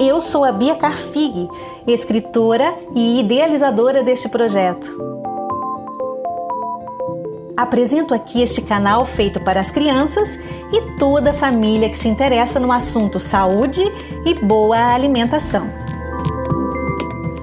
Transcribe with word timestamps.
Eu 0.00 0.20
sou 0.20 0.44
a 0.44 0.50
Bia 0.50 0.74
Carfig, 0.74 1.48
escritora 1.86 2.76
e 2.96 3.20
idealizadora 3.20 4.02
deste 4.02 4.28
projeto. 4.28 5.17
Apresento 7.58 8.14
aqui 8.14 8.40
este 8.40 8.62
canal 8.62 9.04
feito 9.04 9.40
para 9.40 9.60
as 9.60 9.72
crianças 9.72 10.38
e 10.72 10.96
toda 10.96 11.30
a 11.30 11.34
família 11.34 11.90
que 11.90 11.98
se 11.98 12.06
interessa 12.06 12.60
no 12.60 12.70
assunto 12.70 13.18
saúde 13.18 13.82
e 14.24 14.32
boa 14.32 14.94
alimentação. 14.94 15.68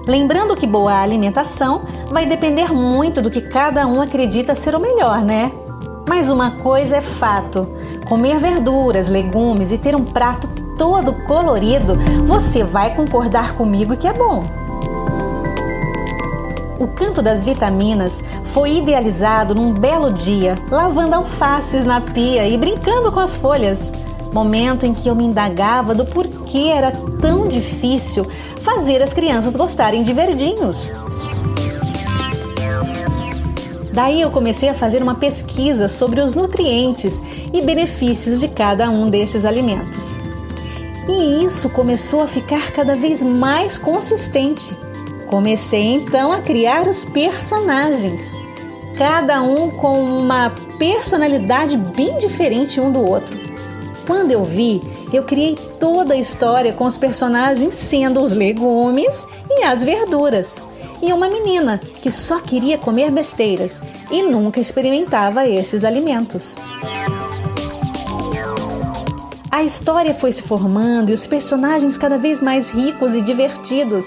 Lembrando 0.08 0.56
que 0.56 0.66
boa 0.66 1.02
alimentação 1.02 1.84
vai 2.08 2.26
depender 2.26 2.72
muito 2.72 3.22
do 3.22 3.30
que 3.30 3.42
cada 3.42 3.86
um 3.86 4.00
acredita 4.00 4.56
ser 4.56 4.74
o 4.74 4.80
melhor, 4.80 5.22
né? 5.22 5.52
Mas 6.08 6.30
uma 6.30 6.52
coisa 6.60 6.96
é 6.96 7.02
fato: 7.02 7.68
comer 8.08 8.40
verduras, 8.40 9.10
legumes 9.10 9.70
e 9.70 9.78
ter 9.78 9.98
um 9.98 10.06
prato 10.06 10.48
todo 10.78 11.12
colorido, 11.26 11.98
você 12.26 12.64
vai 12.64 12.96
concordar 12.96 13.56
comigo 13.56 13.98
que 13.98 14.08
é 14.08 14.14
bom. 14.14 14.65
O 16.78 16.88
canto 16.88 17.22
das 17.22 17.44
vitaminas 17.44 18.22
foi 18.44 18.78
idealizado 18.78 19.56
num 19.56 19.74
belo 19.74 20.12
dia, 20.12 20.58
lavando 20.70 21.16
alfaces 21.16 21.86
na 21.86 22.02
pia 22.02 22.48
e 22.48 22.58
brincando 22.58 23.12
com 23.12 23.20
as 23.20 23.38
folhas. 23.38 23.92
Momento 24.34 24.86
em 24.86 24.94
que 24.94 25.08
eu 25.08 25.16
me 25.16 25.24
indagava 25.24 25.96
do 25.96 26.06
porquê 26.06 26.72
era 26.76 26.92
tão 26.92 27.48
difícil 27.48 28.28
fazer 28.62 29.02
as 29.02 29.14
crianças 29.14 29.56
gostarem 29.56 30.04
de 30.04 30.12
verdinhos. 30.12 30.92
Daí 33.94 34.20
eu 34.20 34.30
comecei 34.30 34.68
a 34.68 34.74
fazer 34.74 35.02
uma 35.02 35.16
pesquisa 35.16 35.88
sobre 35.88 36.20
os 36.20 36.34
nutrientes 36.34 37.24
e 37.54 37.62
benefícios 37.62 38.42
de 38.42 38.50
cada 38.50 38.90
um 38.90 39.10
destes 39.10 39.46
alimentos. 39.46 40.20
E 41.08 41.46
isso 41.46 41.70
começou 41.70 42.22
a 42.22 42.28
ficar 42.28 42.74
cada 42.74 42.94
vez 42.94 43.24
mais 43.24 43.78
consistente. 43.78 44.76
Comecei 45.36 45.96
então 45.96 46.32
a 46.32 46.42
criar 46.42 46.88
os 46.88 47.04
personagens, 47.04 48.32
cada 48.98 49.42
um 49.42 49.70
com 49.70 50.02
uma 50.02 50.50
personalidade 50.80 51.76
bem 51.76 52.18
diferente 52.18 52.80
um 52.80 52.90
do 52.90 53.06
outro. 53.06 53.38
Quando 54.08 54.32
eu 54.32 54.46
vi, 54.46 54.82
eu 55.12 55.24
criei 55.24 55.58
toda 55.78 56.14
a 56.14 56.18
história 56.18 56.72
com 56.72 56.86
os 56.86 56.98
personagens 56.98 57.74
sendo 57.74 58.22
os 58.22 58.32
legumes 58.32 59.28
e 59.50 59.66
as 59.66 59.84
verduras. 59.84 60.62
E 61.02 61.12
uma 61.12 61.28
menina 61.28 61.82
que 62.02 62.10
só 62.10 62.40
queria 62.40 62.78
comer 62.78 63.12
besteiras 63.12 63.84
e 64.10 64.24
nunca 64.24 64.62
experimentava 64.62 65.46
estes 65.46 65.84
alimentos. 65.84 66.56
A 69.52 69.64
história 69.64 70.14
foi 70.14 70.32
se 70.32 70.42
formando 70.42 71.12
e 71.12 71.14
os 71.14 71.28
personagens 71.28 71.98
cada 71.98 72.18
vez 72.18 72.42
mais 72.42 72.70
ricos 72.70 73.14
e 73.14 73.22
divertidos. 73.22 74.06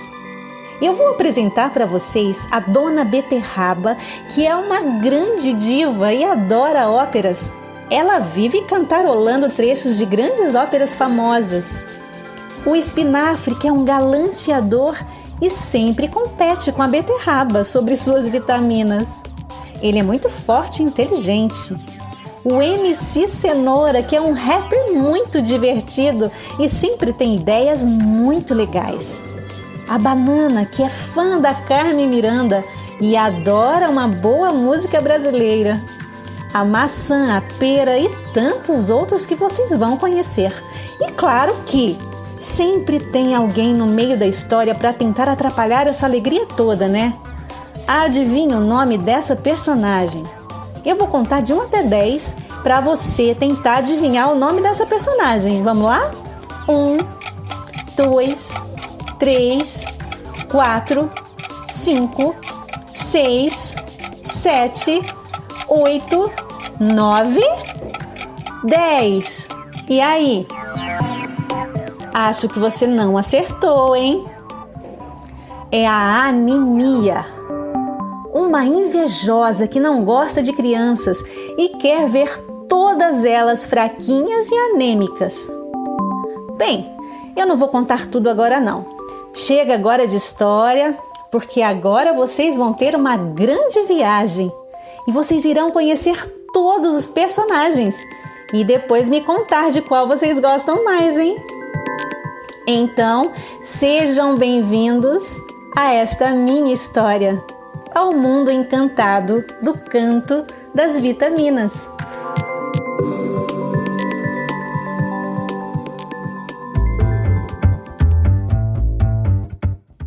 Eu 0.80 0.94
vou 0.94 1.08
apresentar 1.08 1.70
para 1.70 1.84
vocês 1.84 2.46
a 2.52 2.60
Dona 2.60 3.04
Beterraba, 3.04 3.96
que 4.32 4.46
é 4.46 4.54
uma 4.54 4.80
grande 4.80 5.52
diva 5.52 6.14
e 6.14 6.22
adora 6.22 6.88
óperas. 6.88 7.52
Ela 7.90 8.20
vive 8.20 8.62
cantarolando 8.62 9.48
trechos 9.48 9.98
de 9.98 10.04
grandes 10.04 10.54
óperas 10.54 10.94
famosas. 10.94 11.80
O 12.64 12.76
espinafre, 12.76 13.56
que 13.56 13.66
é 13.66 13.72
um 13.72 13.84
galanteador 13.84 14.96
e 15.42 15.50
sempre 15.50 16.06
compete 16.06 16.70
com 16.70 16.82
a 16.82 16.86
beterraba 16.86 17.64
sobre 17.64 17.96
suas 17.96 18.28
vitaminas. 18.28 19.20
Ele 19.82 19.98
é 19.98 20.02
muito 20.04 20.28
forte 20.28 20.80
e 20.80 20.84
inteligente. 20.84 21.74
O 22.44 22.62
MC 22.62 23.26
Cenoura, 23.26 24.00
que 24.00 24.14
é 24.14 24.20
um 24.20 24.32
rapper 24.32 24.92
muito 24.92 25.42
divertido 25.42 26.30
e 26.60 26.68
sempre 26.68 27.12
tem 27.12 27.34
ideias 27.34 27.82
muito 27.82 28.54
legais 28.54 29.37
a 29.88 29.96
banana, 29.96 30.64
que 30.64 30.82
é 30.82 30.88
fã 30.88 31.40
da 31.40 31.54
Carmen 31.54 32.06
Miranda 32.06 32.62
e 33.00 33.16
adora 33.16 33.88
uma 33.88 34.06
boa 34.06 34.52
música 34.52 35.00
brasileira, 35.00 35.80
a 36.52 36.64
maçã, 36.64 37.36
a 37.36 37.40
pera 37.58 37.98
e 37.98 38.08
tantos 38.32 38.90
outros 38.90 39.24
que 39.24 39.34
vocês 39.34 39.70
vão 39.78 39.96
conhecer. 39.96 40.52
E 41.00 41.10
claro 41.12 41.54
que 41.66 41.98
sempre 42.40 43.00
tem 43.00 43.34
alguém 43.34 43.72
no 43.72 43.86
meio 43.86 44.16
da 44.18 44.26
história 44.26 44.74
para 44.74 44.92
tentar 44.92 45.28
atrapalhar 45.28 45.86
essa 45.86 46.06
alegria 46.06 46.46
toda, 46.46 46.86
né? 46.88 47.14
Adivinha 47.86 48.56
o 48.56 48.64
nome 48.64 48.98
dessa 48.98 49.34
personagem? 49.34 50.22
Eu 50.84 50.96
vou 50.96 51.08
contar 51.08 51.40
de 51.40 51.52
1 51.52 51.62
até 51.62 51.82
10 51.82 52.36
para 52.62 52.80
você 52.80 53.34
tentar 53.34 53.78
adivinhar 53.78 54.30
o 54.30 54.34
nome 54.34 54.60
dessa 54.60 54.86
personagem. 54.86 55.62
Vamos 55.62 55.84
lá? 55.84 56.10
1, 56.68 56.96
2, 57.96 58.54
3, 58.54 58.67
4, 60.48 61.10
5, 61.72 62.36
6, 62.94 63.74
7, 64.24 65.02
8, 65.68 66.30
9, 66.80 67.40
10. 68.62 69.48
E 69.88 70.00
aí? 70.00 70.46
Acho 72.14 72.48
que 72.48 72.60
você 72.60 72.86
não 72.86 73.18
acertou, 73.18 73.96
hein? 73.96 74.24
É 75.72 75.84
a 75.86 76.26
anemia. 76.26 77.24
Uma 78.32 78.64
invejosa 78.64 79.66
que 79.66 79.80
não 79.80 80.04
gosta 80.04 80.40
de 80.40 80.52
crianças 80.52 81.18
e 81.58 81.70
quer 81.70 82.06
ver 82.06 82.38
todas 82.68 83.24
elas 83.24 83.66
fraquinhas 83.66 84.48
e 84.48 84.54
anêmicas. 84.54 85.50
Bem, 86.56 86.94
eu 87.36 87.46
não 87.46 87.56
vou 87.56 87.68
contar 87.68 88.06
tudo 88.06 88.30
agora 88.30 88.60
não. 88.60 88.97
Chega 89.38 89.72
agora 89.72 90.04
de 90.04 90.16
história, 90.16 90.98
porque 91.30 91.62
agora 91.62 92.12
vocês 92.12 92.56
vão 92.56 92.72
ter 92.72 92.96
uma 92.96 93.16
grande 93.16 93.84
viagem 93.84 94.52
e 95.06 95.12
vocês 95.12 95.44
irão 95.44 95.70
conhecer 95.70 96.26
todos 96.52 96.92
os 96.92 97.06
personagens 97.12 97.96
e 98.52 98.64
depois 98.64 99.08
me 99.08 99.20
contar 99.20 99.70
de 99.70 99.80
qual 99.80 100.08
vocês 100.08 100.40
gostam 100.40 100.82
mais, 100.82 101.16
hein? 101.16 101.36
Então, 102.66 103.30
sejam 103.62 104.36
bem-vindos 104.36 105.36
a 105.76 105.94
esta 105.94 106.32
minha 106.32 106.74
história, 106.74 107.40
ao 107.94 108.12
mundo 108.12 108.50
encantado 108.50 109.44
do 109.62 109.72
canto 109.72 110.44
das 110.74 110.98
vitaminas. 110.98 111.88